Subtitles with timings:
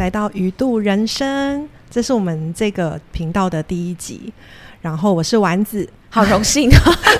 [0.00, 4.32] 来到鱼度人生，这是我们这个频道的第一集。
[4.80, 6.70] 然后我是丸子，好荣幸，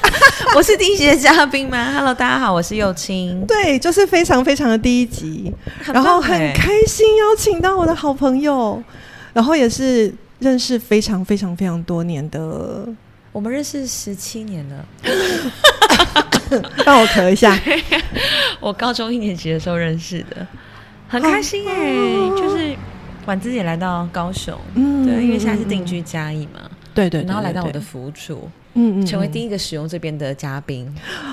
[0.57, 3.45] 我是第一集的嘉宾吗？Hello，大家好，我是幼青。
[3.46, 5.53] 对，就是非常非常的第一集，
[5.93, 8.82] 然后很开心邀请到我的好朋友，
[9.35, 12.89] 然后也是认识非常非常非常多年的，
[13.31, 14.86] 我们认识十七年了。
[16.86, 17.61] 让我咳一下，
[18.58, 20.46] 我高中一年级的时候认识的，
[21.11, 21.93] 很开心哎，
[22.39, 22.73] 就是
[23.27, 26.71] 婉子也来到高雄，嗯，对，因为现在是定居嘉义嘛。
[26.95, 30.89] 对对，然后来到我的服务处，嗯嗯，成为第一个使用这边的嘉宾。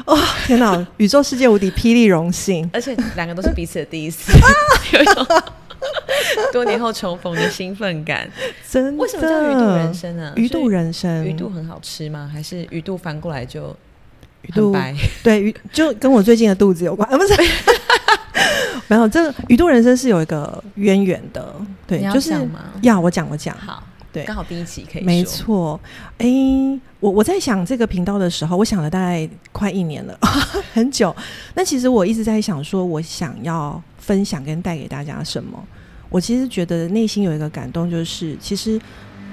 [0.06, 0.18] 哦，
[0.48, 0.86] 天哪！
[0.98, 4.32] 宇宙世界无敌霹雳荣幸，而且两个都是彼此的第一次，
[4.94, 5.26] 有一种
[6.52, 8.28] 多年后重逢的兴奋感。
[8.68, 9.04] 真的？
[9.04, 10.34] 为什么叫鱼肚人生呢？
[10.36, 12.30] 鱼肚人生，鱼肚很好吃吗？
[12.32, 13.76] 还是鱼肚翻过来就
[14.42, 14.96] 鱼肚白？
[15.24, 17.08] 对，鱼就跟我最近的肚子有关。
[17.10, 17.34] 不是，
[18.88, 21.54] 没有，这鱼肚人生是有一个渊源的。
[21.86, 22.32] 对，就是
[22.82, 23.84] 要我讲，我讲好。
[24.14, 25.80] 对，刚好第一期可以没错。
[26.18, 26.28] 哎，
[27.02, 30.18] 我我在想这个频道的时候，我想了大概快一年了，
[30.74, 31.14] 很久。
[31.54, 35.62] 那其实我一直在想，说我想要分享跟带给大家什么。
[36.10, 38.80] 我其实觉得内心有一个感动，就是其实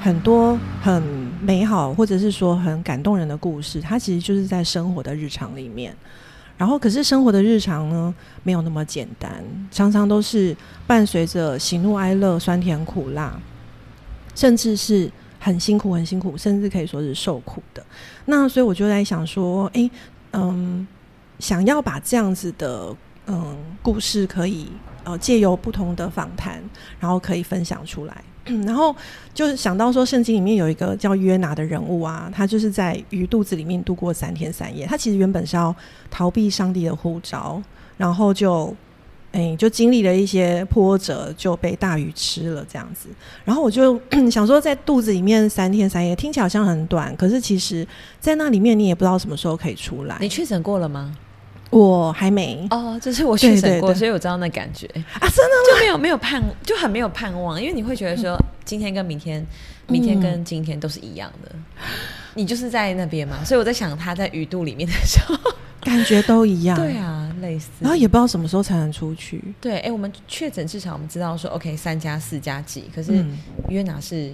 [0.01, 1.01] 很多很
[1.41, 5.97] 美好，或者是说很感动人的故事，它其实就是在生活的日常里面。
[6.57, 9.31] 然后，可是生活的日常呢，没有那么简单，
[9.71, 13.39] 常常都是伴随着喜怒哀乐、酸甜苦辣。
[14.37, 17.81] 甚至是很辛苦、很辛苦，甚至可以说是受苦的。
[18.25, 19.89] 那所以我就在想说，哎，
[20.33, 20.85] 嗯，
[21.39, 22.93] 想要把这样子的
[23.27, 24.67] 嗯故事，可以
[25.05, 26.61] 呃借由不同的访谈，
[26.99, 28.25] 然后可以分享出来。
[28.65, 28.95] 然后
[29.33, 34.87] 就是想到说，圣经里面有一个叫约拿的人物啊，他就是在鱼肚子里面度过三天三夜。
[34.87, 35.75] 他其实原本是要
[36.11, 37.63] 逃避上帝的呼召，
[37.97, 38.75] 然后就。
[39.37, 43.09] 哎，就经历了一些波折，就被大鱼吃了这样子。
[43.45, 47.85] 然后我就 想说，在肚子里面三天三夜，听起来好像很短，可是其实，
[48.21, 50.17] 在那里面你也不知道什么时候可以出来。
[50.21, 51.17] 你确诊过了吗？
[51.71, 52.67] 我还没。
[52.71, 54.87] 哦，就是我确诊过，所以我知道那感觉
[55.19, 59.45] 啊，真的就没有没有盼，就很没有盼望，因为你会觉得说，今天跟明天，
[59.89, 61.51] 明天跟今天都是一样的。
[62.35, 65.37] 你就是在那边嘛，所以我在想他在鱼肚里面的时候。
[65.81, 69.45] 感觉都一样，对啊，类似，然后也不知道什么时候才能出去。
[69.61, 73.23] 对，哎，我们确诊至少我们知道说，OK，三加四加几，可是
[73.69, 74.33] 约拿是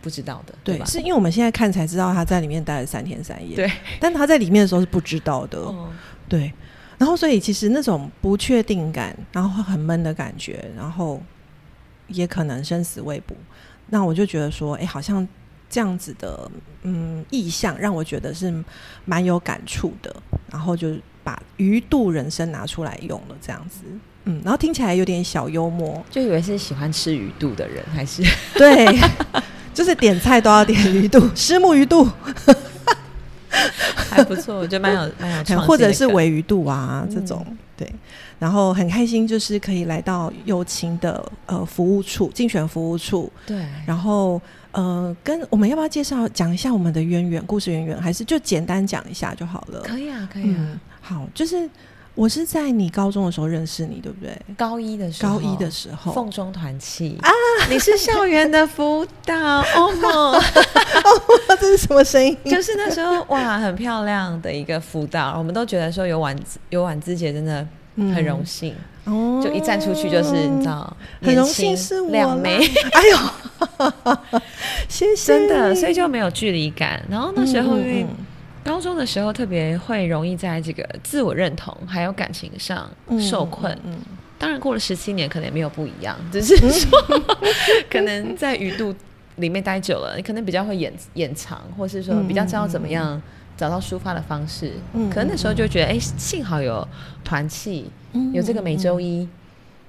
[0.00, 0.84] 不知道的，对吧？
[0.86, 5.88] 是因为我们现在看才知道他在里面待了三天三夜，对，但他在里面的时候是不知道的，哦
[6.28, 6.52] 对。
[7.02, 11.20] 然后所以其实那种不确定感，然后很闷的感觉，然后
[12.06, 13.34] 也可能生死未卜。
[13.88, 15.26] 那我就觉得说，哎，好像。
[15.74, 16.50] 这样子的
[16.82, 18.52] 嗯意象让我觉得是
[19.06, 20.14] 蛮有感触的，
[20.50, 23.78] 然后就把鱼肚人生拿出来用了，这样子，
[24.24, 28.86] 嗯，然后听起来有点小幽默，就以为是喜欢吃鱼肚的人，还是对，
[29.72, 32.06] 就是点菜都要点鱼肚，虱目鱼肚，
[34.12, 37.44] 还不错，我觉得蛮有 蛮有，或者是维鱼度啊这种，
[37.76, 37.90] 对，
[38.38, 44.40] 然后很开心，就是可以来到友情的呃服务处，竞选服务处，对，然后。
[44.72, 49.82] 呃，跟我们要不要介绍讲一下我们的渊源故事渊源，还是就简单讲一下就好了？
[49.82, 50.80] 可以啊，可以啊。
[51.02, 51.68] 好，就是
[52.14, 54.36] 我是在你高中的时候认识你，对不对？
[54.56, 57.18] 高一的时候，高一的时候，凤中团契。
[57.22, 57.30] 啊，
[57.70, 59.34] 你是校园的辅导。
[59.74, 59.92] 哦。
[59.92, 60.40] 吗？
[61.60, 62.36] 这是什么声音？
[62.44, 66.36] 就是那时候哇，很漂亮的一个辅导，我们都觉得说有婉
[66.70, 68.74] 有婉之姐真的很荣幸。
[69.04, 72.58] 哦，就一站出去就是你知道，很荣幸是我两枚，
[72.92, 74.28] 哎呦，
[74.88, 77.02] 谢谢，真的，所以就没有距离感。
[77.08, 78.06] 然后那时候因为
[78.64, 82.90] 高中的时候特别会容易在这个自我认同还有感情上
[83.20, 83.76] 受困。
[83.84, 83.98] 嗯，
[84.38, 86.90] 当然过了十七年可能也没有不一样， 只是说
[87.90, 88.94] 可能在鱼肚
[89.36, 93.20] 里面待久了，你可能比较会掩掩藏，或是说比较知道怎么样。
[93.54, 96.88] 找到抒发的方式，嗯，可能那时候就觉得，哎，幸好有
[97.22, 97.84] 团契，
[98.32, 99.28] 有这个每周一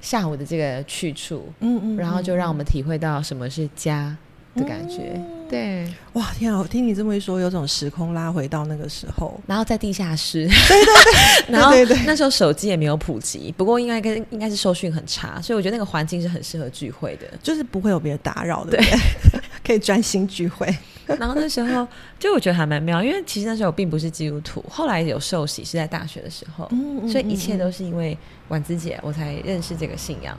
[0.01, 4.15] 下午的这个去处，嗯嗯，然后就让我们体会到什么是家
[4.53, 5.19] 的感觉，
[5.53, 6.59] 对，哇，天啊！
[6.59, 18.83] 我听你这么一说，有种时空拉回到那个时候，然后在地下室， 对对 对，然后那时候手机也没有普及，不过应该跟应该是收讯很差，所以我觉得那个环境是很适合聚会的，就是不会有别人打扰的，对。
[19.65, 20.67] 可以专心聚会。
[21.19, 21.88] 然后那时候
[22.19, 26.69] 就我觉得还蛮妙，因为其实那时候我并不是基督徒，后来有受洗是在大学的时候，
[27.07, 28.17] 所以一切都是因为
[28.47, 30.38] 婉子姐我才认识这个信仰。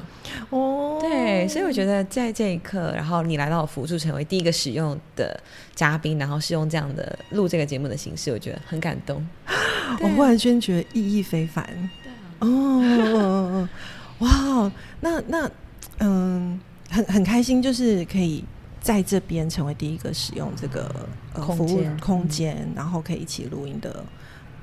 [0.50, 5.38] 哦，对，所以我觉得在这一刻，然后你来到辅助成为第一个使用的
[5.74, 9.26] 嘉宾，然后是用这样的录这个节目的形式，我觉得很感动。
[10.00, 11.64] 我忽然间觉得意义非凡。
[12.02, 13.68] 对啊，哦，
[14.20, 15.50] 哇，那那
[15.98, 16.60] 嗯。
[16.90, 18.44] 很很开心，就是可以
[18.84, 20.94] 在这边成为第一个使用这个
[21.32, 24.04] 呃服务空间，然后可以一起录音的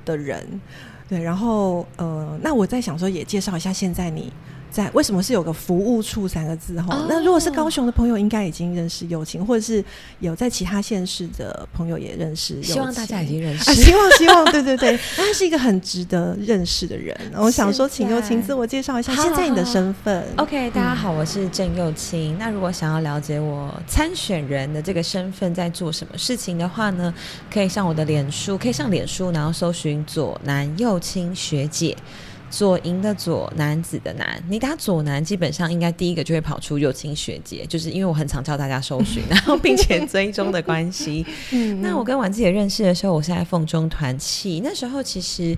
[0.04, 0.60] 的人。
[1.08, 4.32] 对，然后呃，那我在想说，也介绍一下现在你。
[4.72, 7.04] 在为什么是有个服务处三个字哈？
[7.06, 9.84] 那如果是高雄的朋友，应该已经认识友情，或者是
[10.20, 12.60] 有在其他县市的朋友也认识。
[12.62, 13.74] 希望大家已经认识。
[13.74, 17.14] 希望希望对对对，他是一个很值得认识的人。
[17.36, 20.24] 我想说，请友情自我介绍一下，现在你的身份。
[20.38, 22.38] OK，大家好，我是郑幼清。
[22.38, 27.12] 那如果想要了解我参选人的这个身份在做什么事情的话呢，
[27.52, 31.94] 可以上我的脸书，可以上脸书，然后搜寻左南右青学姐。
[32.52, 41.24] 左营的左，男子的男，你打左男，基本上应该第一个就会跑出友情学姐，就是因为我很常教大家搜寻， 然后并且追踪的关系。
[41.80, 45.56] 那我跟婉自己认识的时候，我是在凤中团契，那时候其实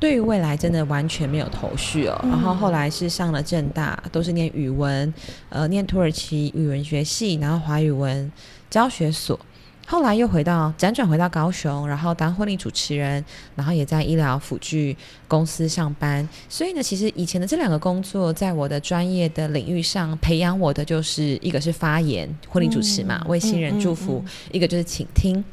[0.00, 2.18] 对于未来真的完全没有头绪哦。
[2.22, 5.12] 然后后来是上了正大，都是念语文，
[5.50, 8.32] 呃，念土耳其语文学系，然后华语文
[8.70, 9.38] 教学所。
[9.86, 14.96] 后来又回到辗转回到高雄，然后当婚礼主持人，然后也在医疗辅具
[15.28, 16.26] 公司上班。
[16.48, 25.44] 所以呢，其实以前的这两个工作，在我的专业的领域上培养我的，就是一个是发言，婚礼主持嘛，为新人祝福；一个就是倾听。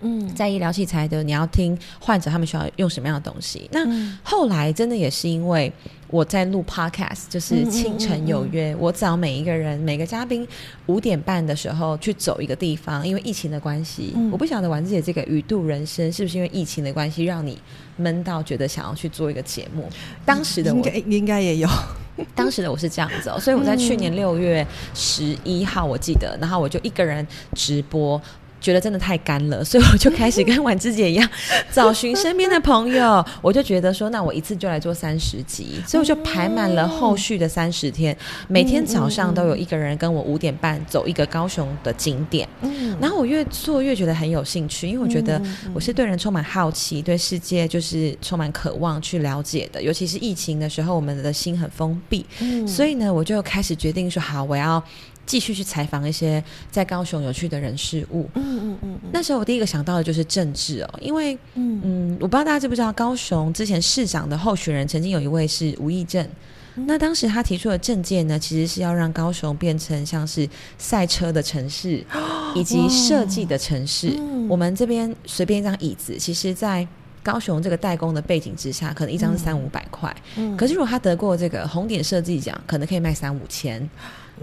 [0.00, 3.68] 嗯，在医疗器材的，你要听患者他们需要用什么样的东西。
[3.72, 3.80] 那
[4.22, 5.70] 后来真的也是因为
[6.08, 10.46] 我在录 podcast，就是清晨有约，我找每一个人每个嘉宾
[10.86, 17.58] 五点半的时候去走一个地方，因为疫情的关系，我不晓得丸子姐这个鱼度人生是不是因为疫情的关系让你
[17.96, 19.88] 闷到觉得想要去做一个节目。
[20.24, 21.68] 当时的我应该也有，
[22.34, 27.24] 当时的我是这样子哦，所以我在去年六月十一号我记得，然后我就一个人
[27.54, 28.20] 直播。
[28.60, 31.28] 觉得真的太干了，所以我就开始跟婉芝姐一样，
[31.72, 33.24] 找寻身边的朋友。
[33.40, 38.16] 我就觉得说，那我一次就来做三十集，所以我就排满了后续的三十天，
[38.48, 42.48] 每天早上都有一个人跟我五点半走一个高雄的景点。
[42.60, 45.40] 嗯，然后我越做越觉得很有兴趣，因为我觉得
[45.72, 49.82] 我是对人充满好奇，对世界就是充满渴望去了解的。
[49.82, 52.26] 尤其是疫情的时候，我们的心很封闭，
[52.66, 54.82] 所以呢，我就开始决定说，好，我要。
[55.30, 56.42] 继续去采访一些
[56.72, 58.28] 在高雄有趣的人事物。
[58.34, 58.98] 嗯嗯嗯。
[59.12, 66.28] 那时候我第一个想到的就是政治哦，因为嗯嗯，我不知道大家知不知道，高雄之前市长的候选人曾经有一位是吴益正。
[66.74, 70.48] 那当时他提出的政见呢，其实是要让高雄变成像是
[70.78, 72.04] 赛车的城市，
[72.56, 74.12] 以及设计的城市。
[74.48, 76.84] 我们这边随便一张椅子，其实在
[77.22, 80.12] 高雄这个代工的背景之下，可能一张是三五百块。
[80.36, 80.56] 嗯。
[80.56, 83.88] 可是如果他得过这个红点设计奖，可能可以卖三五千。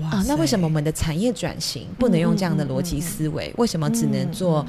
[0.04, 3.52] 啊，那为什么我们的产业转型不能用这样的逻辑思维？
[3.58, 4.66] 为什么只能做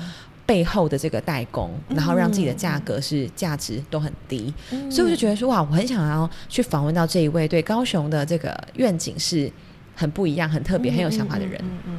[0.46, 4.52] 背后的这个代工，然后让自己的价格是价值都很低？
[4.90, 9.52] 所以我就觉得说，哇，我很想要去访问到这一位对高雄的这个愿景是
[9.94, 11.60] 很不一样、很特别、很有想法的人。
[11.62, 11.98] 嗯嗯。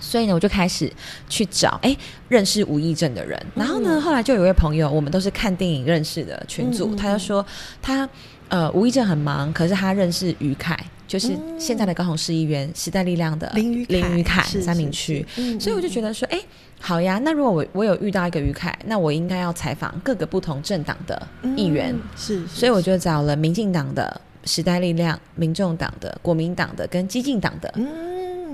[0.00, 0.90] 所以呢，我就开始
[1.28, 1.94] 去找哎
[2.28, 3.38] 认识吴义正的人。
[3.54, 7.44] 然后呢，后来就有一位朋友，我们都是看电影认识的群组，他就说
[7.82, 8.08] 他
[8.48, 10.78] 呃吴义正很忙，可是他认识于凯。
[11.06, 15.24] 就是现在的高雄市议员时代力量的林林宇凯三明区，
[15.60, 16.38] 所以我就觉得说，哎，
[16.80, 27.72] 好呀，那如果我我有遇到一个于凯，那我应该要采访各个不同政党的议员，是，所以我就找了民进党的时代力量、民众党的、国民党的跟激进党的。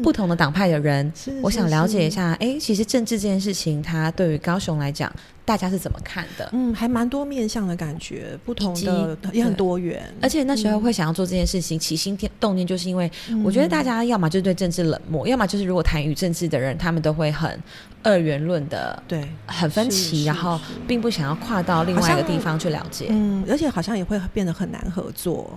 [0.03, 2.33] 不同的党派的人，我想了解一下。
[2.41, 5.13] 哎，其实政治这件事情，它对于高雄来讲，
[5.45, 6.49] 大家是怎么看的？
[6.53, 10.03] 嗯，还蛮多面向的感觉，不同的也很多元。
[10.21, 13.11] 而且那时候会想要做这件事情，起心动念就是因为
[13.45, 17.59] 我觉得大家要么就是对政治冷漠，要么就是如果谈与政治的人，他们都会很
[18.03, 23.07] 二元论的，对，很分歧，然后并不想要跨到另外一个地方去了解。
[23.11, 25.51] 嗯，而且好像也会变得很难合作。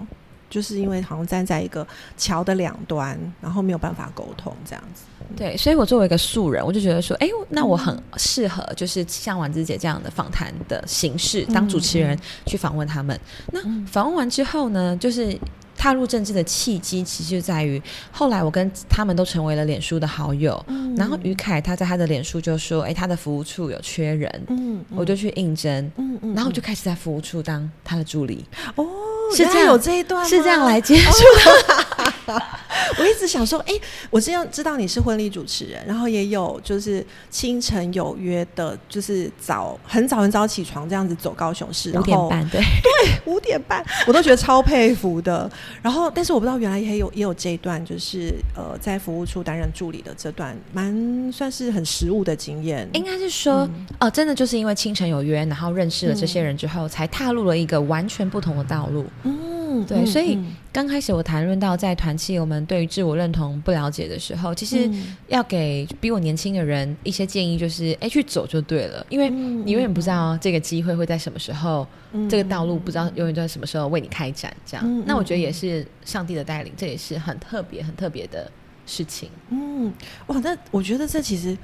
[0.49, 1.85] 就是因为好像站在一个
[2.17, 5.03] 桥的两端，然后没有办法沟通这样子。
[5.35, 13.19] 对，所以我作为一个素人，我就觉得说，哎，那我很适合，就是像婉芝姐这样的访谈的形式，当主持人去访问他们。
[13.51, 15.35] 那访问完之后呢，就是
[15.75, 20.63] 踏入政治的契机，其实就在于后来我跟他们都成为了脸书的好友。
[20.95, 28.45] 然后于凯他在他的脸书就说，哎，他的服务处有缺人，嗯，我就去应征，嗯嗯，然后我就开始在服务处当他的助理。
[28.75, 28.85] 哦。
[29.33, 31.85] 是这样有这一段，是这样来结束的。
[32.99, 33.73] 我一直想说，哎，
[34.09, 45.49] 我这样知道你是婚礼主持人，然后也有就是清晨有约的，就是早很早很早起床这样子走高雄市，五点半，对对，五点半，我都觉得超佩服的。
[45.81, 52.87] 然后，但是我不知道原来也有也有这一段，就是呃，在服务处担任助理的这段，蛮算是很实务的经验。
[52.93, 53.67] 应该是说，
[53.99, 59.05] 哦，真的就是因为清晨有约，然后认识了这些人之后，才踏入了一个完全不同的道路。
[59.23, 59.64] 嗯。
[59.81, 60.37] 嗯，对，所以
[60.71, 64.89] 刚开始我谈论到在团契，我们对于自我认同不了解的时候，其实
[65.27, 71.87] 要给比我年轻的人一些建议，就是哎，去走就对了，因为你永远不知道这个机会会在什么时候，
[72.29, 74.55] 这个道路不知道永远在什么时候为你开展。
[74.65, 78.51] 这样，那我觉得也是上帝的带领，这也是很特别、很特别的
[78.85, 79.29] 事情。
[79.49, 79.93] 嗯，
[80.27, 81.57] 哇，那我觉得这其实。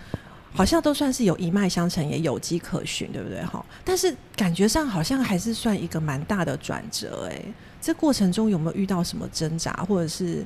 [0.54, 3.42] 好像都算是有一脉相承，也有迹可循，对不对？
[3.46, 7.42] 哈，但是感觉上好像还是算一个蛮大的转折，哎，
[7.82, 10.46] 这过程中有没有遇到什么挣扎或者是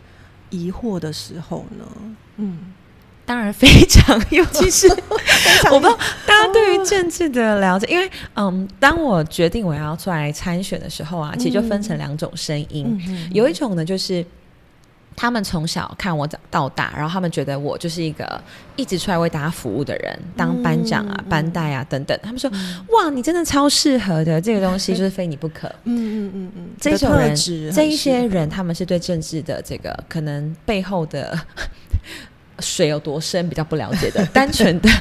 [0.50, 1.86] 疑惑的时候呢？
[2.38, 2.74] 嗯，
[3.26, 4.88] 当然非常， 尤其是
[5.72, 14.26] 我不知道大家对于政治的了解，因为嗯，当我决定我要出来参选的时候啊，其实就分成两种声音，有一种呢就是。
[15.16, 18.42] 他们从小看我长到大，然后他们觉得我就是一个
[18.76, 22.20] 一直出来为大家服务的人，当班长啊、班带啊等等。
[22.22, 22.52] 他们说
[22.92, 25.68] ：“哇，你真的超适合的，这个东西就是非你不可。
[25.86, 27.36] ”嗯嗯嗯嗯，这种人，
[27.74, 31.40] 这一些人，他们是对政治的这个可能背后的
[32.60, 34.90] 水有多深比较不了解的， 单纯的。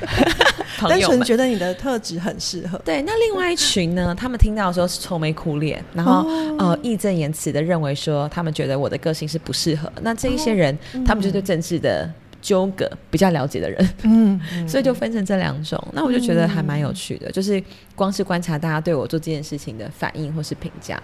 [0.89, 2.77] 单纯觉得你的特质很适合。
[2.85, 4.13] 对，那另外一群呢？
[4.15, 9.91] 他们听到的时候是愁眉苦脸，然后呃义正言辞的认为说，他们觉得我的个性是不适合。
[10.03, 12.11] 那这一些人，他们就对政治的
[12.43, 15.83] 纠葛比较了解的人，嗯， 所以就分成这两种。
[15.93, 17.63] 那我就觉得还蛮有趣的，就是
[17.95, 21.01] 光是观察大家对我做这件事情的反应或是评价。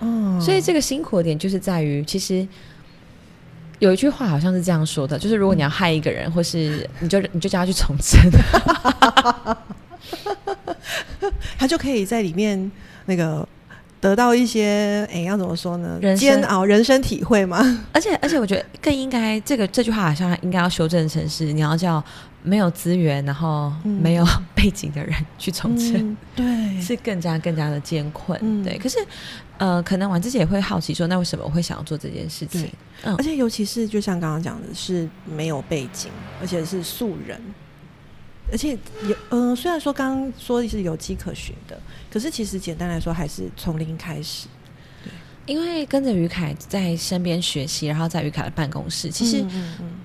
[0.00, 2.46] 嗯，所以这个辛苦的点就是在于，其实。
[3.82, 8.20] 有一句话好像是这样说的，就是如果你要害一个人，或是 你就你就叫他去重生，
[11.58, 12.70] 他就可以在里面
[13.06, 13.46] 那个
[14.00, 15.98] 得到一些哎，要怎么说呢？
[16.16, 17.80] 煎熬人生体会吗？
[17.92, 22.02] 而且而且，我觉得更应该这个这句话好像应该要修正成是你要叫
[22.42, 26.44] 没有资源，然后没有背景的人去从政，对，
[26.80, 28.62] 是更加更加的艰困。
[28.62, 28.98] 对，可是。
[29.58, 32.68] 呃，可能我自己也会好奇说，那为什么我会想要做这件事情？
[33.04, 37.40] 嗯，而且尤其是就像刚刚讲的，是没有背景，而且是素人，
[38.50, 41.80] 而且有嗯，虽然说刚刚说是有迹可循的，
[42.10, 44.48] 可是其实简单来说，还是从零开始。
[45.46, 49.44] 因为跟着于凯在身边学习，然后在于凯的办公室，其实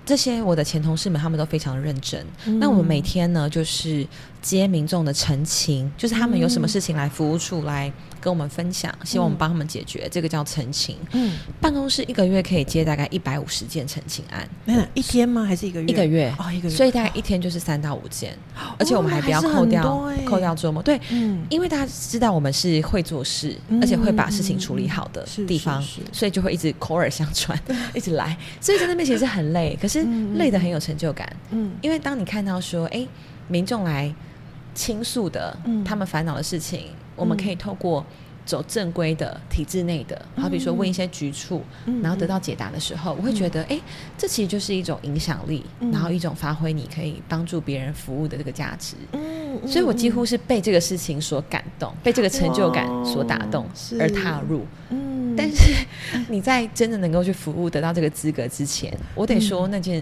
[0.06, 2.25] 这些我的前同事们他们都非常认真。
[2.60, 4.08] 那我们每天呢，就是
[4.41, 7.91] 接民众的陈情，就是他们有什么事情来服务处来。
[8.19, 10.97] 跟我们分享，希望我们帮他们解决，这个叫澄清。
[11.12, 14.47] 嗯，办公室一个月可以接大概一百五十件澄清案。
[14.65, 15.43] 那一天吗？
[15.43, 15.88] 还是一个月？
[15.88, 16.75] 一个月哦，一个月。
[16.75, 18.38] 所以大概一天就是三到五件，
[18.77, 20.81] 而且我们还不要扣掉扣掉周末。
[20.83, 27.57] 对，嗯，因为大家知道我们是会做事，而且会把事情处理好的地方，所以就会一直口耳相传，
[27.93, 28.38] 一直来。
[28.59, 30.03] 所以在那边其实很累，可是
[30.36, 31.27] 累的很有成就感。
[31.51, 33.07] 嗯，因为当你看到说，哎，
[33.47, 34.13] 民众来
[34.74, 36.89] 倾诉的，他们烦恼的事情。
[37.17, 38.05] 我们可以透过
[38.45, 41.62] 走正规的体制内的，好比说问一些局处，
[42.01, 43.77] 然后得到解答的时候，我会觉得，哎，
[44.17, 48.95] 这其实就是一种影响力，然后一种发挥你可以帮助别人服务的这个价值。
[49.12, 53.65] 嗯，所以我几乎是被这个事情所感动，被这个成就感所打动
[54.00, 54.65] 而踏入。
[54.91, 55.74] 嗯，但是
[56.29, 60.01] 你在真的能够去服务得到这个资格之前，我得说那件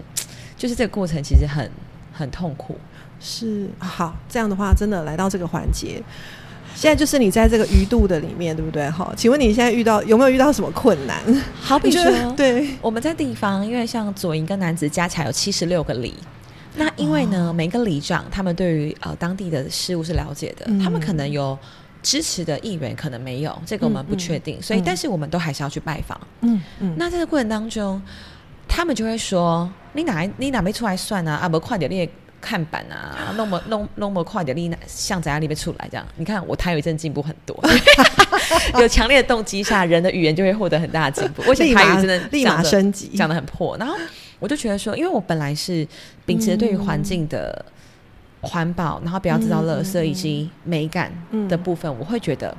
[0.56, 1.68] 就是这个过程其实很
[2.12, 2.78] 很痛苦。
[3.18, 6.00] 是好，这样的话真的来到这个环节。
[6.76, 8.88] 现在就是你在这个鱼肚的里面，对不对？
[8.90, 11.16] 哈，请问你现在遇到有没有遇到什么困难？
[11.58, 12.04] 好比 说，
[12.36, 16.14] 对，我们在地方，因为像左营跟男子加起来有七十六个里，
[16.76, 21.58] 那因为呢，每个里长他们对于呃当地的事物是了解的，他们可能有
[22.02, 26.20] 支持的议员，可能没有，这个我们不确定，所以但是我们都还是要去拜访。
[26.42, 28.00] 嗯嗯，那在这过程当中，
[28.68, 31.36] 他们就会说：“你哪你哪没出来算啊？
[31.36, 32.06] 啊，不快点列。”
[32.40, 36.06] 看板啊，弄么弄弄么快点，立向在里面出来这样。
[36.16, 37.58] 你看我台语真的进步很多，
[38.80, 41.42] 有强烈的动机下，人的语言就会获得很大的进步。
[41.46, 43.76] 我台语真的立马升级，讲的很破。
[43.78, 43.96] 然后
[44.38, 45.86] 我就觉得说，因为我本来是
[46.24, 47.64] 秉持对于环境的
[48.42, 51.10] 环保，然后不要制造垃圾以及美感
[51.48, 52.56] 的部分，我会觉得。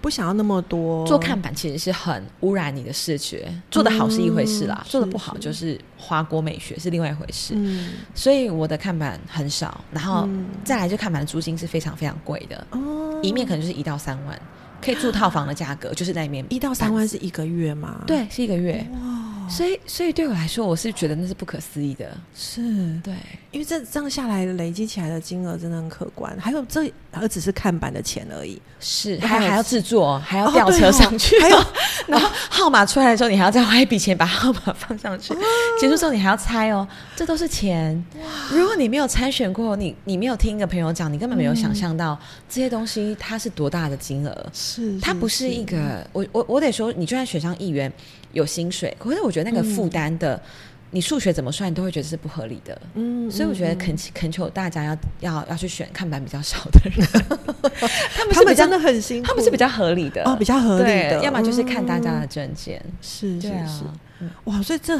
[0.00, 3.52] 不想要那么多做看板，其实是很污染你的视觉。
[3.70, 7.54] 做的好是一回事啦，做的不好就是花国美学是另外一回事。
[7.56, 10.28] 嗯，所以我的看板很少，然后
[10.64, 14.40] 再来就看板的租金是非常非常贵的哦，一面可能就是一到三万，
[14.80, 18.02] 可以住套房的价格就是在里面一到三万是一个月吗？
[18.06, 19.37] 对，是一个月哇。
[19.48, 22.16] 所以所以对我来说，我是觉得那是不可思议的。
[22.34, 22.60] 是
[23.02, 23.14] 对，
[23.50, 26.36] 因为这这样下来累积起来的金额真的很可观。
[26.38, 31.56] 还有这而只是看板的钱而已，是还还要制作，还要吊车上去，还有
[32.06, 35.34] 然后 号码出来的时候，你还要再花一笔钱把号码放上去。
[35.80, 36.86] 结束之后你还要猜哦，
[37.16, 38.04] 这都是钱。
[38.50, 44.46] 如果你没有参选过，你你没有听一个朋友讲，你根本没有想象到这些东西它是多大的金额。
[44.52, 47.92] 是，它不是一个我我我得说，你就算选上议员
[48.32, 50.40] 有薪水，可是我觉得那个负担的，
[50.90, 52.80] 你数学怎么算，你都会觉得是不合理的。
[52.94, 57.06] 嗯，所以我觉得恳恳求大家要要要去选看板比较少的人，
[58.14, 60.22] 他们他们真的很辛苦，他们是比较合理的。
[60.24, 63.84] 哦，比较合理的，要么就是看大家的证件，是是是，
[64.44, 64.98] 哇，所以这。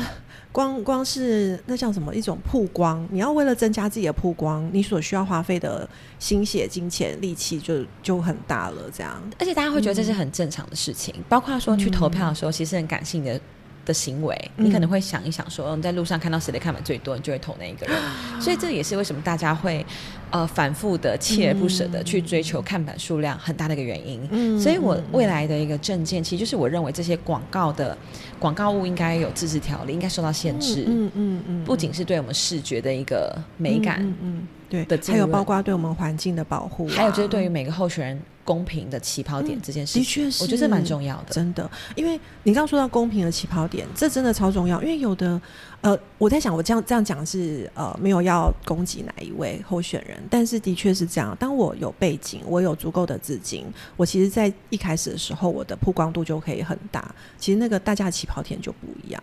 [0.50, 3.06] 光光是那叫什么一种曝光？
[3.10, 5.88] 你要为了增加自己的曝光，你所需要花费的
[6.18, 8.90] 心血、金钱、力气就就很大了。
[8.92, 11.14] 这样，而且大家会觉得这是很正常的事情。
[11.28, 13.40] 包括说去投票的时候，其实很感性的。
[13.88, 17.96] 的行为，你可能会想一想，说你在路上看到谁的看板最多，你就会投那一个人。
[18.38, 19.84] 所以这也是为什么大家会
[20.30, 24.60] 呃反复的锲而不舍的去追求看板数量很大的一个原因。
[24.60, 27.96] 所以我未来的一个证件，其实就是我认为这些广告的
[28.38, 30.84] 广告物应该有自治条例，应该受到限制。
[30.86, 38.22] 嗯嗯嗯，不仅是对我们视觉的一个美感，嗯对，还有包括对我们环境的保护，还有就是对于每个候选人。
[38.48, 41.70] 公平的起跑点这件事情，的确是，我觉得这蛮重要的，真的。
[41.94, 44.80] 因为你刚刚说到公平的起跑点，这真的超重要。
[44.80, 45.38] 因为有的，
[45.82, 51.36] 呃，我在想，我这样这样讲是呃，没有要攻击哪一位候选人，但是的确是这样。
[51.38, 53.66] 当我有背景，我有足够的资金，
[53.98, 57.14] 我其实，在一开始的时候，我的曝光度就可以很大。
[57.36, 59.22] 其实那个大家的起跑点就不一样，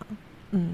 [0.52, 0.70] 嗯。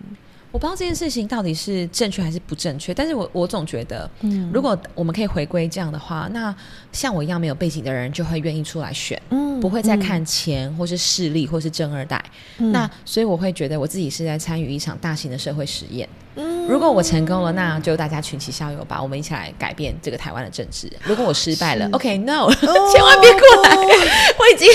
[0.51, 6.53] 我不知道这件事情到底是正确还是不正确，但是我我总觉得，嗯，如果我们可以回归这样的话，那
[6.91, 12.21] 像我一样没有背景的人就会愿意出来选，嗯，不会再看钱或是势力或是正二代，
[12.57, 20.91] 那所以我会觉得我自己是在参与一场大型的社会实验，嗯，如果我成功了，那就大家群起效尤吧，我们一起来改变这个台湾的政治。
[21.05, 23.75] 如果我失败了，OK，No， 千万别过来，
[24.37, 24.67] 我已经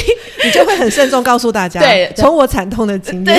[0.43, 3.31] 你就会很慎重告诉大家，对，从我惨痛的经历。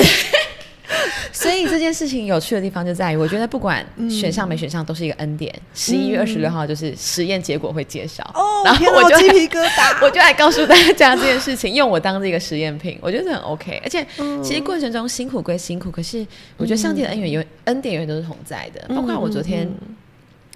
[1.32, 5.54] 所以这件事情有趣的地方就在于，我觉得不管选上没选上，都是一个恩典。
[5.74, 8.24] 十一月二十六号就是实验结果会揭晓，
[8.64, 13.80] 然后我就鸡皮疙瘩， 我就来告诉大家这件事情，用我当这个实验品，我觉得很 OK。
[13.84, 14.06] 而且
[14.42, 18.82] 其实过程中辛苦归辛苦，可是我觉得上帝的恩怨有恩典永远都是同在的。
[18.94, 19.68] 包括我昨天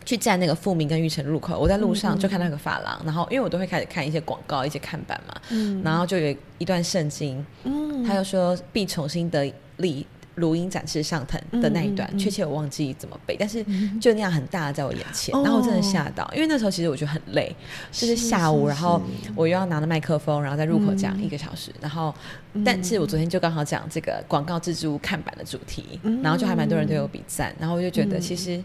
[0.04, 5.34] 去站那个富民跟玉成入口，我在路上就看到一个发廊，然后因为我都会开始看一些广告、一些看板嘛，
[5.84, 10.06] 然后就有一段圣经，嗯他就说必重新得力。
[10.36, 13.64] 录音展示上腾的那一段，确切我忘记怎么背，但是
[14.00, 17.54] 就那样很大的在我眼前，然后我真的吓到，因为那时候其实我觉得很累，
[17.90, 19.00] 就是下午，然后
[19.34, 22.14] 我又要拿着麦克风，然后在入口讲一个小时，然后，
[22.64, 28.62] 但是我昨天就刚好讲这个广告蜘蛛看板的主题，然后就还蛮多人对我比赞，然后我就觉得其实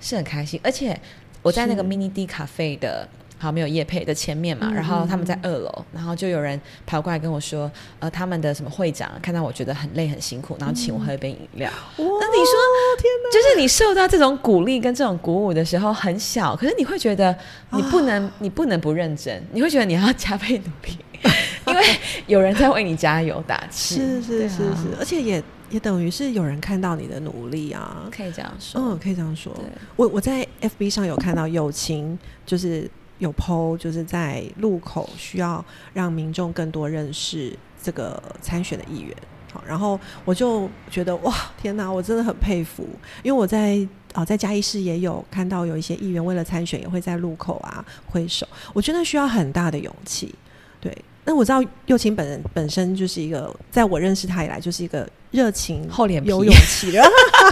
[0.00, 0.98] 是很开心，而且
[1.42, 3.08] 我在那个 mini D 咖啡的。
[3.36, 11.70] 好，没有叶配的前面嘛，然后他们在二楼，然后就有人跑过来跟我说，呃，他们的什么会长看到我觉得很累很辛苦，然后请我喝一杯饮料。
[11.98, 12.54] 那你说，
[12.96, 17.36] 天哪，就是你受到这种鼓励跟这种鼓舞的时候很小，可是你会觉得
[17.72, 20.98] 你不能，你不能不认真，你会觉得你要加倍努力，
[21.66, 21.84] 因为
[22.26, 23.96] 有人在为你加油打气。
[23.96, 29.52] 是是是是，而且也也等于是有人看到你的努力啊，可以这样说，嗯，可以这样说。
[29.96, 32.90] 我我在 FB 上有看到友情，就是。
[33.18, 39.16] 有 PO 就是在路口需要让民众更多认识这个参选的议员，
[39.52, 42.88] 好，然后我就觉得哇，天哪，我真的很佩服，
[43.22, 50.34] 因为我在啊在嘉义市也有看到有一些议员为了参选也会在路口啊挥手，我真的需要很大的勇气，
[50.80, 50.96] 对。
[51.24, 57.02] 那我知道幼晴本人本身就是一个，在我认识他以来就是一个热情、厚脸皮、有勇气的。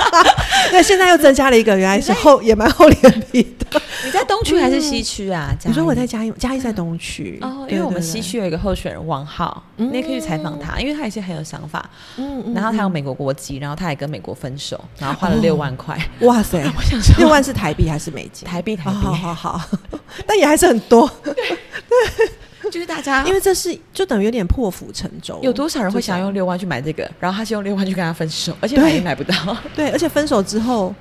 [0.73, 3.81] 那现在又增加了一个，原来是厚也蛮厚脸皮的。
[4.05, 5.55] 你在东区还是西区啊？
[5.65, 7.67] 你说我在嘉义，嘉义在东区哦。
[7.69, 11.89] 因为我们西区有一个候选人王浩，你也可以去采访他，因为他也是很有想法。
[12.17, 15.99] 嗯然后他有美国国籍，然后他也跟美国分手，然后花了六万块。
[16.21, 16.59] 哇塞！
[16.77, 18.47] 我想说，六万是台币还是美金？
[18.47, 18.97] 台币，台币。
[18.97, 19.61] 好好好，
[20.27, 21.11] 但也还是很多。
[21.25, 21.35] 对。
[22.73, 25.39] 就是大家，因为这是就等于有点破釜沉舟。
[25.43, 27.09] 有多少人会想用六万去买这个？
[27.21, 29.35] 然后他是用六万去跟他分手，而且买也买不到。
[29.77, 30.95] 对，而且分手之后，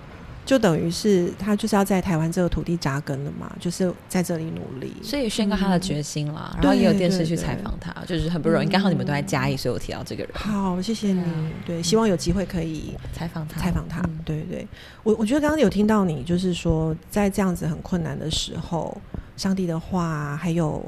[0.45, 6.57] 就等于是他就是要在台湾这个土地扎根了嘛，就是在这里努力，所以宣告他的决心了。
[6.61, 8.67] 然后也有电视去采访他，就是很不容易。
[8.67, 10.33] 刚好你们都在嘉义，所以我提到这个人。
[10.33, 11.23] 好，谢谢你。
[11.65, 13.61] 对，希望有机会可以采访他。
[13.61, 14.01] 采访他。
[14.25, 14.67] 对对，
[15.03, 18.99] 我我觉得刚刚有听到你，就是说在这样子很困难的时候，
[19.37, 20.83] 上帝的话还有。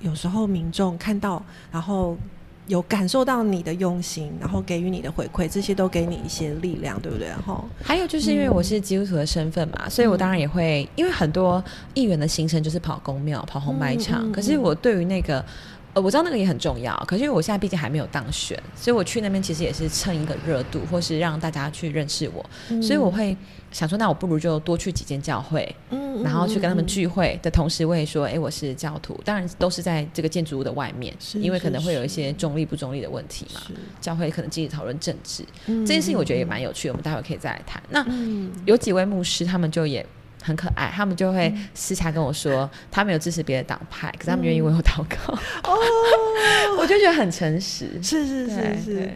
[0.00, 2.16] 有时候民众看到，然后
[2.66, 7.28] 有感受到你的用心，然后给予你的回馈，这些都给你一些力量，对不对？
[7.46, 11.62] 哈，还有就是因为我是基督徒的身份嘛，所以我当然也会，因为很多
[11.94, 15.44] 议员的行程就是跑公庙、跑红白场，可是我对于那个。
[15.94, 22.44] 呃，我知道那个也很重要，可是因为我现在毕竟还没有当选，所以我去那边其实也是蹭一个热度，或是让大家去认识我，
[22.82, 23.34] 所以我会
[23.72, 33.60] 想说，那我不如就多去几间教会，嗯，然后去跟他们聚会的同时，我也说，哎，我是教徒，当然都是在这个建筑物的外面，因为可能会有一些中立不中立的问题嘛，
[34.00, 37.82] 教会可能积极讨论政治，这件事情我觉得也蛮有趣，我们待会可以再来谈。
[37.90, 38.06] 那
[38.64, 40.04] 有几位牧师，他们就也。
[40.42, 45.34] 很可爱，他们就会私下跟我说，他们有支持别的党派，可是他们愿意为我祷告。
[45.68, 45.76] 哦，
[46.78, 49.10] 我就觉得很诚实，是是是是。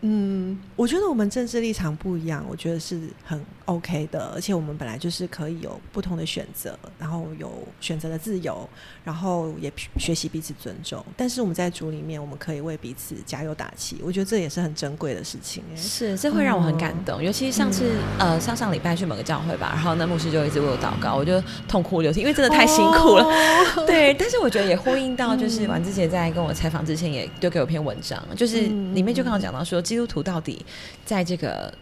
[0.00, 8.68] 嗯，我觉得我们政治立场不一样，我觉得是很 OK 的，而且我们本来就是可以有不同的选择，然后有选择的自由，
[9.04, 11.04] 然后也学习彼此尊重。
[11.16, 15.62] 但是我们在组里面，我们可以为彼此加油打气，我觉得这也是很珍贵的事情。
[15.76, 17.22] 是，这会让我很感动。
[17.22, 23.24] 尤其上次呃上上礼拜去某个教会吧，然后那牧师就一直为我祷告，我就痛哭流涕，因为真的太辛苦了。
[23.86, 28.60] 对，但是我觉得也呼应到， 就是婉之姐在跟我采访之前也丢给我篇文章，就是
[28.92, 29.82] 里面就刚刚讲到说。
[29.88, 30.62] 基督徒到底
[31.06, 31.72] 在这个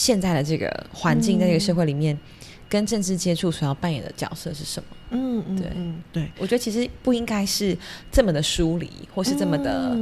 [0.00, 2.18] 现在的这个环境，在这个社会里面，
[2.70, 4.88] 跟政治接触所要扮演的角色是什么？
[5.10, 5.70] 嗯嗯，对，
[6.10, 7.76] 对，我觉得其实不应该是
[8.10, 9.94] 这么的疏离，或是这么的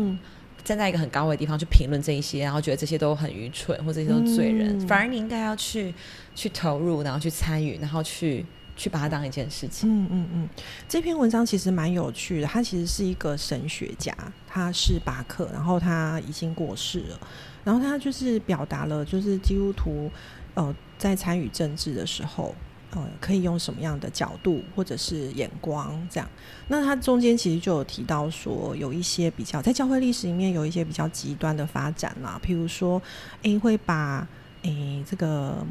[0.63, 4.79] 站在一个很高的地方去评论这一些，然后觉得这些都很愚蠢，或者这些都是罪人。
[4.87, 5.93] 反而你应该要去
[6.37, 8.47] 去投入，然后去参与，然后去。
[8.79, 9.91] 去把它当一件事情。
[9.91, 10.49] 嗯嗯嗯，
[10.89, 12.47] 这篇文章其实蛮有趣的。
[12.47, 14.15] 他其实是一个神学家，
[14.47, 17.21] 他是巴克，然后他已经过世了。
[17.69, 20.11] 然后他就是表达了，就是基督徒
[20.55, 22.55] 呃在参与政治的时候，
[22.93, 26.27] 呃可以用什么样的角度或者是眼光这样。
[26.69, 33.03] 那他中间其实就有提到说，有一些比较在教会历史里面有一些比较极端的发展啦，譬如说，
[33.43, 34.27] 诶会把
[34.63, 35.63] 诶这个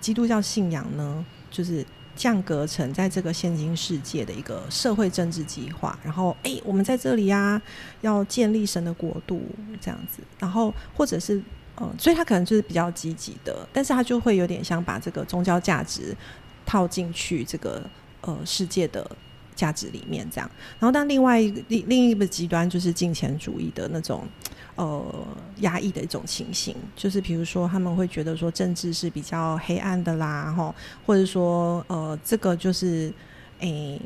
[0.00, 1.82] 基督教信仰呢，就是。
[2.18, 7.62] 降格成在这个现今世界的一个社会政治计划，然后哎，我们在这里呀，
[8.00, 9.40] 要建立神的国度
[9.80, 11.40] 这样子，然后或者是
[11.80, 16.12] 嗯，所以他可能就是比较积极的，但是他就会有点像把这个宗教价值
[16.66, 17.88] 套进去这个
[18.22, 19.08] 呃世界的
[19.54, 20.50] 价值里面这样，
[20.80, 24.26] 然后但另外一个另另一个极端就是金钱主义的那种。
[24.78, 25.04] 呃，
[25.56, 30.72] 压抑的一种情形，就是比如说，他们会觉得说政治是比较黑暗的啦，哈，
[31.04, 33.12] 或者说，呃，这个就是，
[33.58, 34.00] 诶，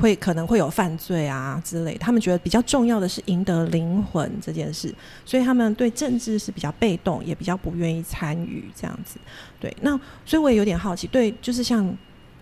[0.00, 1.96] 会可能会有犯罪啊之类。
[1.96, 4.92] 他们觉得比较重要的是赢得灵魂这件事，
[5.24, 9.16] 所以他们对政治是比较被动，也比较不愿意参与这样子。
[9.60, 9.96] 对，那
[10.26, 11.86] 所以我也有点好奇，对，就是像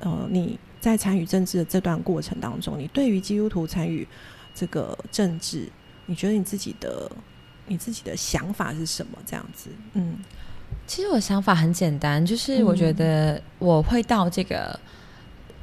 [0.01, 4.09] 呃，你在参与政治的这段过程当中，你对于基督徒参与
[4.55, 5.69] 这个政治，
[6.07, 7.13] 你觉得你自己的？
[7.69, 9.19] 你自己的想法是什么？
[9.25, 10.19] 这样子，嗯，
[10.87, 14.79] 其实我的想法很简单，就是我觉得我会到这个。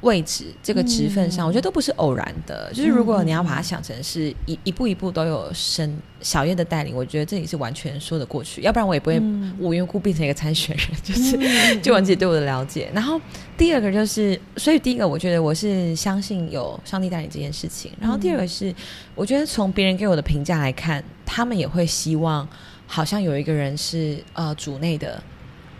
[0.02, 2.70] 位置这个职分上，我觉得都不是偶然的。
[2.72, 8.60] 就是如果你要把它想成是一一步一步都有生小叶的带领，我觉得这里是完全说得过去。
[8.60, 9.18] 要不然我也不会
[9.58, 10.86] 无缘无故变成一个参选人。
[11.02, 12.90] 就是就我自己对我的了解。
[12.92, 13.20] 然后
[13.56, 17.90] 第二个就是，所以第一个我觉得我是相信有上帝带领这件事情。
[17.98, 18.72] 然后第二个是，
[19.14, 22.46] 我觉得从别人给我的评价来看，他们也会希望
[22.86, 25.22] 好像有一个人是呃主内的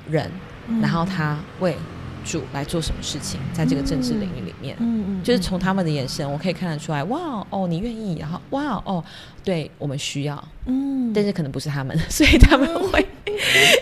[0.08, 0.30] 人，
[0.80, 1.76] 然后他为。
[2.26, 9.02] 主来做什么事情，在这个政治领域里面，嗯嗯，就是从他们的眼神，我可以看得出来，哇哦，你愿意，然后哇哦，
[9.44, 13.06] 对我们需要，嗯，但是可能不是他们， 所以他们会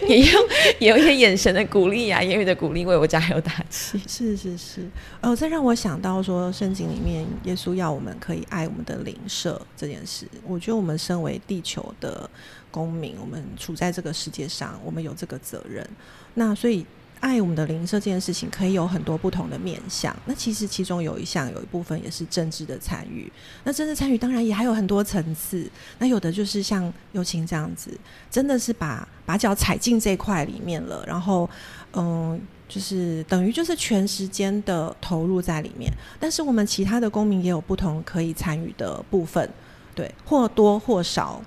[0.07, 0.43] 也用
[0.79, 3.99] 也有一些眼神的鼓励啊，言语的鼓励，为我加油打气。
[4.07, 4.89] 是是是，
[5.23, 10.29] 哦，这让我想到说，圣经里面耶稣要我们可以爱我们的邻舍这件事。
[10.47, 12.29] 我觉得我们身为地球的
[12.71, 15.89] 公民，我们处在这个世界上，我们有这个责任。
[16.35, 16.85] 那所以。
[17.21, 20.15] 爱我们的邻舍这件事情可以有很多不同的面向。
[20.27, 23.33] 那其实其中有一项有一部分也是政治的参与。
[23.65, 25.69] 那政治参与当然也还有很多层次。
[25.99, 27.91] 那有的就是像友情这样子，
[28.31, 31.03] 真的是把把脚踩进这块里面了。
[31.07, 31.49] 然后，
[31.95, 35.91] 嗯，就是等于就是全时间的投入在里面。
[36.21, 39.49] 但是我们其他的公民也有不同可以参与的部分，
[39.95, 41.43] 对，或多或少，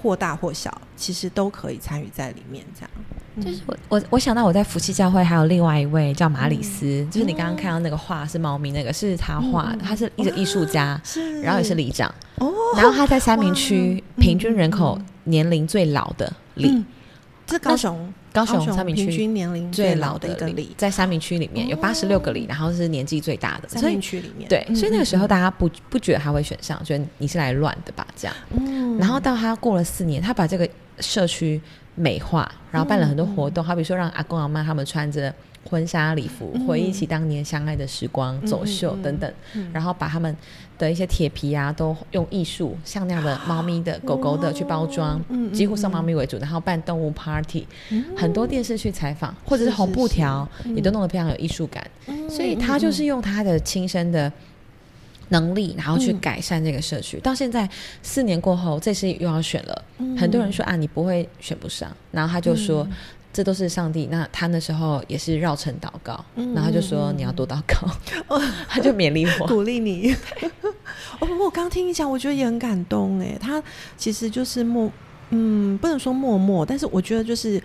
[0.00, 2.90] 或大或小，其实都可以参与在里面，这样。
[3.40, 11.00] 就是我我我想到我在福气教会还有另外一位叫马里斯，就是你刚刚看到那个画是猫咪那个是他画的，他是一个艺术家，
[11.42, 12.12] 然后也是里长，
[12.76, 16.84] 然后他在三明区平均人口年龄最老的里。
[17.50, 24.48] 这高雄，高雄三明区平均年龄最老的一个里，在三明区里面有八十六个里，然后是年纪最大的三明区里面。
[24.48, 28.06] 对，所以那个时候大家不不觉得他会选上，觉得你是来乱的吧？
[28.14, 28.36] 这样。
[28.52, 28.96] 嗯。
[28.98, 30.68] 然后到他过了四年，他把这个
[31.00, 31.60] 社区
[31.96, 35.34] 美化，然后办了很多活动，好比说让阿公阿妈他们穿着。
[35.68, 39.30] 婚纱礼服，回忆起当年相爱的时光，走秀等等，
[39.74, 40.34] 然后把他们
[40.80, 45.20] 的一些铁皮啊，都用艺术像那样的猫咪的、狗狗的去包装，
[45.52, 47.66] 几乎送猫咪为主，然后办动物 party，
[48.16, 51.86] 很多电视去采访，或者是红布条，也都弄得非常有艺术感。
[52.30, 54.32] 所以他就是用他的亲身的
[55.28, 57.20] 能力，然后去改善这个社区。
[57.20, 57.68] 到现在
[58.02, 59.84] 四年过后，这次又要选了，
[60.18, 62.88] 很多人说啊，你不会选不上，然后他就说。
[63.32, 64.06] 这都是上帝。
[64.10, 67.88] 那他那时候也是绕城祷告，然后就说你要多祷告，
[68.68, 70.14] 他就勉励我， 鼓励你。
[71.20, 73.36] 哦，我刚听你讲，我觉得也很感动哎。
[73.40, 73.62] 他
[73.96, 74.90] 其实就是默，
[75.30, 77.62] 嗯，不能说默默，但是我觉得就是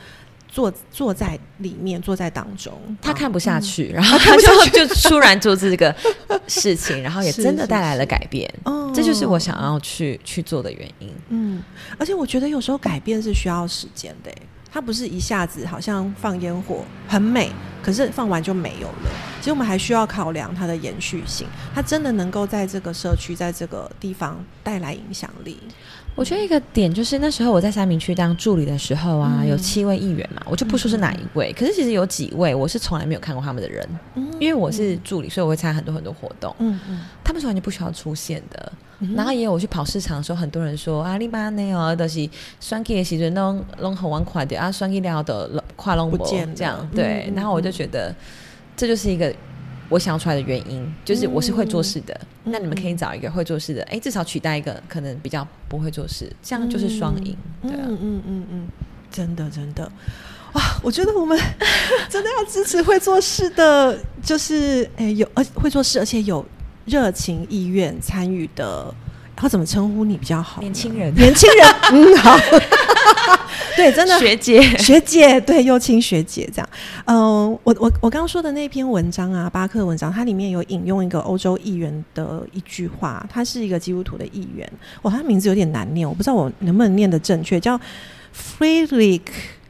[0.47, 5.95] 坐坐在里面，坐在当中，他看不下去，然后他就就突然做这个
[6.47, 8.51] 事情，然后也真的带来了改变。
[8.65, 11.09] 哦，这就是我想要去去做的原因。
[11.29, 11.63] 嗯，
[11.97, 14.31] 而且我觉得有时候改变是需要时间的。
[14.75, 17.49] 它不是一下子好像放烟火很美，
[17.81, 19.09] 可是放完就没有了。
[19.39, 25.57] 其实我们还需要考量它的延续性，它真的能够在这个社区、在这个地方带来影响力。
[26.15, 33.85] 我觉得一个点就是那时候我在三明区当助理的时候啊，有七位议员嘛，我就不说是哪一位，可是其实有几位我是从来没有看过他们的人，
[34.39, 36.55] 因为我是助理，所以我会参加很多很多活动。
[36.59, 38.71] 嗯嗯，他们是完全不需要出现的。
[39.13, 42.29] 然后也有我去跑市场的时候，很多人说啊，你妈那哦，都是
[42.61, 47.29] 双 K 的时阵弄弄很玩快的啊，双 K 了的跨龙不见这样对。
[47.35, 48.15] 然后我就觉得
[48.77, 49.35] 这就是一个。
[49.89, 57.35] 我想要出来的原因就是我是会做事的，那你们可以找一个会做事的，哎，至少取代一个可能比较不会做事，这样就是双赢。
[57.61, 58.67] 嗯嗯嗯嗯，
[59.11, 59.91] 真的真的，
[60.53, 60.61] 哇！
[60.81, 61.37] 我觉得我们
[62.09, 66.45] 真的要支持会做事的，就是哎有而会做事，而且有
[66.85, 68.93] 热情意愿参与的。
[69.35, 70.61] 他怎么称呼你比较好？
[70.61, 72.37] 年轻人，年轻人， 嗯，好。
[73.75, 76.69] 对，真的学姐，学姐，对，幼青学姐这样。
[77.03, 84.71] 嗯，我我我刚刚说的那篇文章啊，巴克文章，它里面有引用一个欧洲议员的一句话，他是一个基督徒的议员，
[85.01, 87.77] 哇，他名字有点难念，我不知道我能不能念得正确，叫
[88.33, 89.21] Friedrich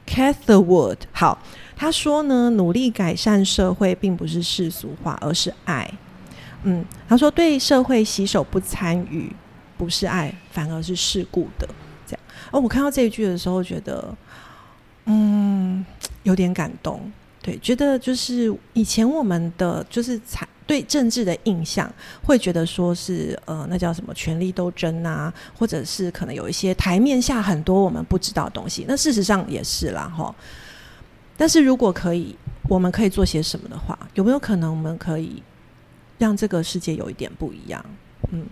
[0.07, 0.97] Catherwood。
[1.11, 1.39] 好，
[1.75, 5.89] 他说呢，努力改善社会并不是世俗化，而是爱。
[6.61, 9.31] 嗯，他说对社会洗手不参与
[9.77, 11.67] 不是爱，反而是事故的。
[12.05, 12.19] 这样
[12.51, 14.15] 哦，我看到这一句的时候，觉得
[15.05, 15.85] 嗯
[16.23, 17.11] 有点感动。
[17.41, 21.87] 对，觉得就是以前我们的就是才对政治的印象，
[22.23, 28.83] 会觉得说是呃，那叫什么权力斗争啊，或者是可能有一些台面下很多我们不知道的东西。
[28.87, 30.33] 那事实上也是啦，哈。
[31.37, 32.35] 但是如果可以，
[32.67, 35.43] 我们可以做些什么的话，有没有可能我们可以
[36.17, 37.85] 让这个世界有一点不一样？
[38.31, 38.45] 嗯，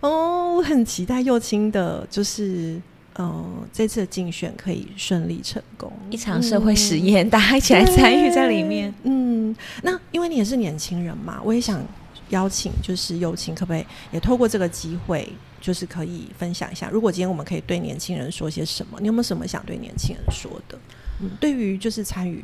[0.00, 2.80] 哦，我很期待右青的，就是。
[3.18, 8.94] 嗯，这次的竞选可以顺利成功，一场社会实验，大家一起来参与在里面。
[9.02, 11.84] 嗯，那因为你也是年轻人嘛，我也想
[12.30, 15.28] 邀请，就是友情，可不可以也透过这个机会，
[15.60, 20.78] 就是可以分享一下，如果今天我们可以对年轻人说些什么，你有没有什么想对年轻人说的？
[21.20, 22.42] 嗯，对于就是参与。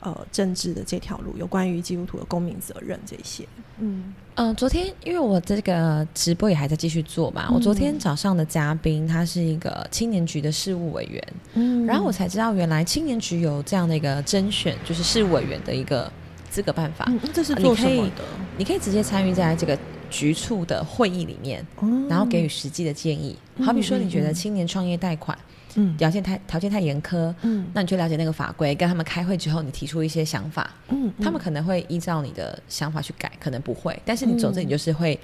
[0.00, 3.44] 呃，政治的这条路，有关于基督徒的公民责任这些。
[3.80, 16.10] 嗯嗯，昨天因为我这个直播也还在继续做嘛，我昨天早上的嘉宾他是一个青年局的事务委员，嗯，然后我才知道原来青年局有这样的一个甄选，就是事务委员的一个
[16.48, 17.04] 资格办法。
[17.08, 18.22] 嗯，这是做什么的？
[18.56, 19.76] 你可以直接参与在这个
[20.08, 21.66] 局处的会议里面，
[22.08, 23.36] 然后给予实际的建议。
[23.60, 25.36] 好比说，你觉得青年创业贷款。
[25.78, 35.18] 嗯，条件太条件太严苛，嗯，那你去了解那个法规，跟他们开会之后，你提出一些想法，嗯，他们可能会依照你的想法去改，可能不会，但是你总之你就是会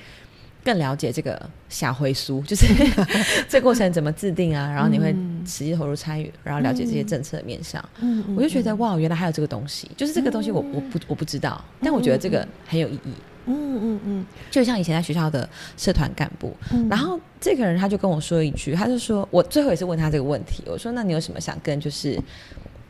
[0.62, 2.66] 更了解这个下回书， 就是
[3.48, 5.12] 这过程怎么制定啊，然后你会
[5.44, 13.12] 实际投入参与，然后了解这些政策的面向，嗯，我就觉得哇，原来还有这个东西，就是这个东西我我不我不知道，但我觉得这个很有意义。
[13.46, 16.56] 嗯嗯嗯，就像以前在学校的社团干部，
[16.88, 22.18] 然后这个人他就跟我说一句，他就说我最后也是问他这个问题，我说那你有什么想跟就是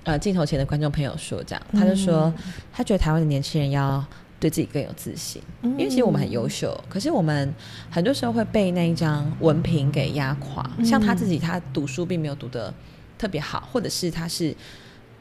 [0.05, 1.43] 呃镜头前的观众朋友说？
[1.45, 2.33] 这样他就说
[2.73, 4.05] 他觉得台湾的年轻人要
[4.39, 7.53] 对自己更有自信，因为其实我们很优秀，可是我们
[7.91, 10.71] 很多时候会被那一张文凭给压垮。
[10.85, 12.73] 像他自己，他读书并没有读的
[13.19, 14.55] 特别好，或者是他是。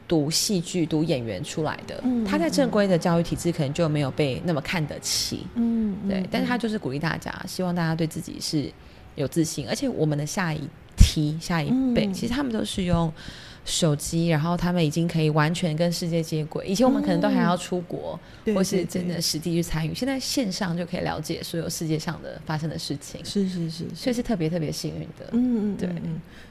[0.06, 5.46] 读戏剧、读演员出来的，他在正规的教育体制可能就没有被那么看得起。
[5.54, 8.70] 嗯，对，但是他就是鼓励大家，希望大家对自己是
[9.14, 9.66] 有自信。
[9.68, 10.60] 而且我们的下一
[10.96, 13.12] 梯、下一辈，其实他们都是用
[13.64, 16.66] 手机，然后他们已经可以完全跟世界接轨。
[16.66, 18.18] 以前我们可能都还要出国，
[18.54, 23.24] 或是真的实地去参与，现在线上就可以了解所有世界上的发生的事情。
[23.24, 25.26] 是是是，所以是特别特别幸运的。
[25.32, 25.88] 嗯嗯，对，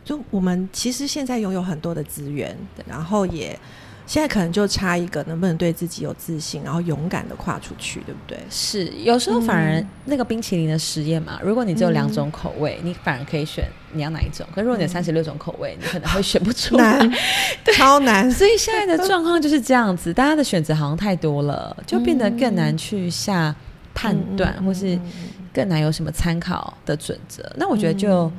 [0.03, 3.57] 就我们其实现在拥有很多的资源，然后也。
[4.05, 8.37] 现在可能就差一个，能不能对自己有自信，然后勇敢的跨出去，对不对？
[8.49, 14.45] 是，有时候反而那个冰淇淋的实验嘛，如果你只有两种口味，你反而可以选你要哪一种。
[14.53, 16.99] 可如果你有三十六种口味，你可能会选不出来，
[17.75, 18.29] 超难。
[18.31, 23.55] 所以现在的状况就是这样子，大家的选择好像太多了，就变得更难去下
[23.93, 24.99] 判断，或是
[25.53, 27.49] 更难有什么参考的准则。
[27.55, 28.31] 那我觉得就。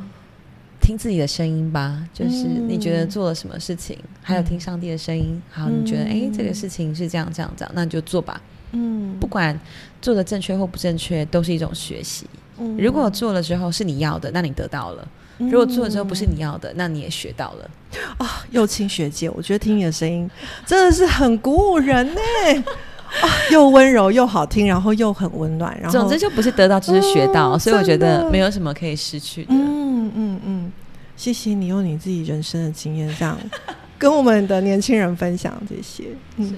[0.84, 5.40] 听自己的声音吧，就是你觉得做了什么事情，还有听上帝的声音。
[5.50, 8.38] 好，你觉得哎，这个事情是这样这样这样，那你就做吧。
[8.72, 9.58] 嗯，不管
[10.02, 12.26] 做的正确或不正确，都是一种学习。
[12.58, 15.02] 嗯，如果做了之后是你要的，那你得到了；
[15.38, 17.70] 如果做了之后不是你要的，那你也学到了。
[18.18, 20.28] 啊，幼青学姐，我觉得听你的声音
[20.66, 22.20] 真的是很鼓舞人呢。
[23.22, 29.54] 啊，又温柔又好听，然后又很温暖，然后总之就不是得到，就是学到，所以我觉得没有什么可以失去的。
[31.16, 33.38] 谢谢你用你自己人生的经验，这样
[33.98, 36.04] 跟我们的年轻人分享这些。
[36.36, 36.56] 嗯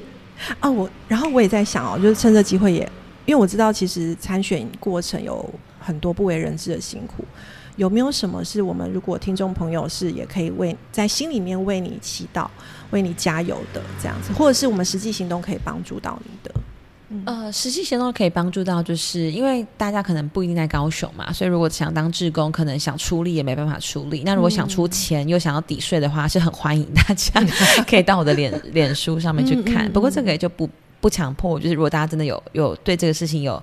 [0.61, 2.81] 啊，我然后我也在想哦，就是趁这机会也，
[3.25, 7.25] 因为我知道其实参选过程有很多不为人知的辛苦。
[7.77, 12.49] 有没有什么是我们如果听众朋友是也可以为在心里面为你祈祷、
[12.91, 16.55] 为你加油的这样子，或者是我们实际行动可以帮助到你的？
[17.25, 24.23] 呃，实际行动可以帮助到，就是因为大家可能不一定在高雄嘛，所以如果想当志工，可能想出力也没办法出力。
[24.25, 27.41] 那如果想出钱又想要抵税的话，是很欢迎大家
[27.89, 29.91] 可以到我的脸脸书上面去看。
[29.93, 30.69] 不过这个也就不
[31.01, 33.63] 不强迫，就是如果大家真的有有对这个事情有。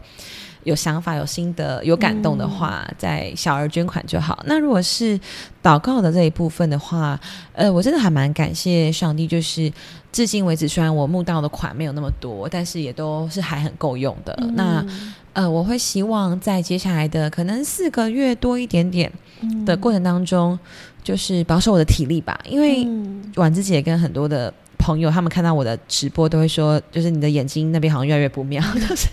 [0.63, 4.43] 有想法、有心得、有感动的话，在小儿捐款就好。
[4.45, 5.19] 那如果是
[5.61, 7.19] 祷告的这一部分的话，
[7.53, 9.71] 呃，我真的还蛮感谢上帝，就是
[10.11, 14.37] 至今为止，虽然我募到的款没有那么多，但是也都是还很够用的。
[14.55, 14.85] 那
[15.33, 19.11] 呃，我会希望在接下来的可能四个月多一点点
[19.65, 20.57] 的过程当中，
[21.03, 22.87] 就是保守我的体力吧，因为
[23.35, 24.53] 婉之姐跟很多的。
[24.83, 29.07] 朋友他们看到我的直播都会说，就是你的眼睛那边好像越来越不妙，就 是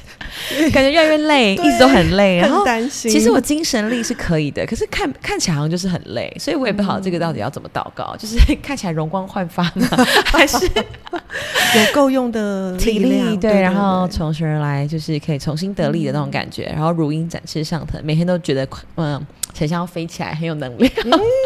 [0.73, 2.39] 感觉越来越累，一直都很累。
[2.39, 9.87] 然后其实我精神力是可以的，可是看看起来好像就是很累，所以我也不好这个到底要怎么祷告， 就是看起来容光焕发呢，
[10.27, 13.37] 还是有够用的体力？
[13.37, 19.25] 对，然后从神而来，就是可以重新得力的那种感觉，然后如鹰展翅上腾，每天都觉得嗯。
[19.55, 20.93] 很像要飞起来，很有能量，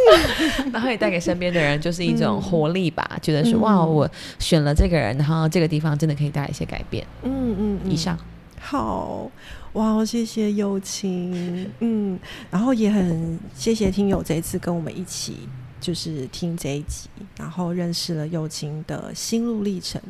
[0.72, 3.18] 然后也带给身边的人就是一种活力吧。
[3.22, 7.06] 觉得说哇，我选了这个人，然后这个地方真的可以带来一些改变。
[7.22, 8.18] 嗯嗯，以上
[8.60, 9.30] 好
[9.74, 12.18] 哇，谢谢友情，嗯，
[12.50, 15.48] 然后也很谢谢听友这一次跟我们一起
[15.80, 20.00] 就是听这一集，然后认识了友情的心路历程。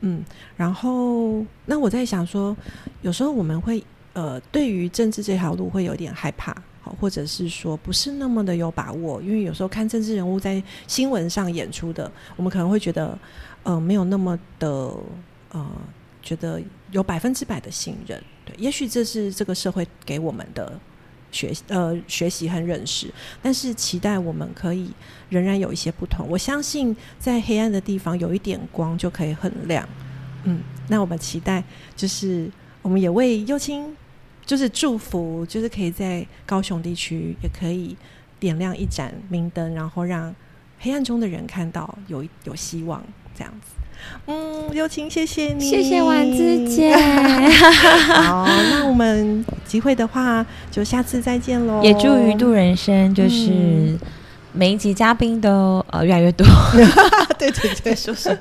[0.00, 0.22] 嗯，
[0.56, 2.56] 然后那我在想说，
[3.02, 3.82] 有时候我们会
[4.12, 6.54] 呃，对于政治这条路会有点害怕。
[7.00, 13.18] 或者是说不是那么的有把握，因为有时候看政治人物在新闻上演出的，我们可能会觉得，
[13.62, 14.68] 呃，没有那么的
[15.50, 15.66] 呃，
[16.22, 18.22] 觉得有百分之百的信任。
[18.44, 20.78] 对，也许这是这个社会给我们的
[21.30, 24.90] 学呃学习和认识，但是期待我们可以
[25.28, 26.26] 仍然有一些不同。
[26.28, 29.88] 我相信在黑暗的地方有一点光就可以很亮。
[30.44, 31.62] 嗯，那我们期待
[31.96, 32.50] 就是
[32.82, 33.96] 我们也为幼青。
[34.48, 37.94] 就是祝福，就是可以在高雄地区也可以
[38.40, 40.34] 点亮一盏明灯，然后让
[40.78, 43.04] 黑暗中的人看到有有希望，
[43.36, 43.76] 这样子。
[44.24, 46.96] 嗯，有请，谢谢你，谢谢丸子姐。
[48.24, 51.82] 好，那我们机会的话，就下次再见喽。
[51.82, 53.98] 也祝鱼度人生，就是
[54.54, 56.46] 每一集嘉宾都呃越来越多。
[57.38, 58.34] 对 对对， 说说。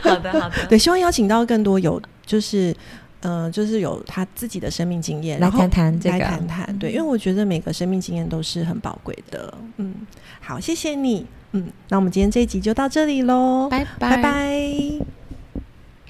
[0.00, 2.74] 好的好的，对，希望邀请到更多有就是。
[3.22, 9.52] 嗯，就是有他自己的生命经验来谈谈这个，来谈谈对，因为我觉得每个生命经验都是很宝贵的。
[9.78, 9.94] 嗯，
[10.40, 11.26] 好，谢谢你。
[11.52, 15.21] 嗯，那我们今天这一集就到这里喽，拜拜拜拜。